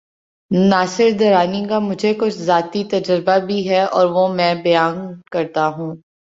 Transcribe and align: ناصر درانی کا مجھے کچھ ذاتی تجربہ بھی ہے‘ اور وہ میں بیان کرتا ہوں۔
ناصر 0.51 1.09
درانی 1.19 1.63
کا 1.69 1.79
مجھے 1.79 2.13
کچھ 2.13 2.37
ذاتی 2.39 2.83
تجربہ 2.91 3.37
بھی 3.45 3.69
ہے‘ 3.69 3.81
اور 3.91 4.05
وہ 4.11 4.27
میں 4.33 4.53
بیان 4.63 4.95
کرتا 5.31 5.67
ہوں۔ 5.67 5.95